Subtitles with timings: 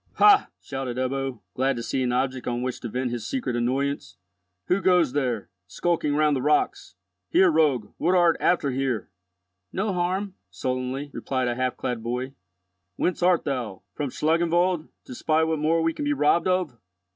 [0.15, 4.17] "Ha!" shouted Ebbo, glad to see an object on which to vent his secret annoyance.
[4.65, 6.95] "Who goes there, skulking round the rocks?
[7.29, 9.11] Here, rogue, what art after here?"
[9.71, 12.33] "No harm," sullenly replied a half clad boy.
[12.95, 13.83] "Whence art thou?
[13.93, 16.79] From Schlangenwald, to spy what more we can be robbed of?